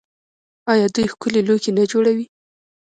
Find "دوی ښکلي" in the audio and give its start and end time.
0.95-1.41